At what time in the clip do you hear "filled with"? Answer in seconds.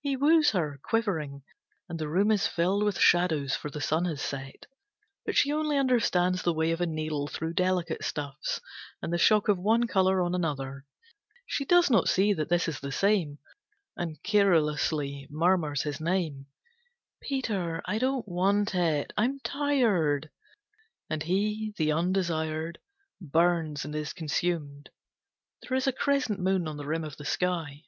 2.46-2.98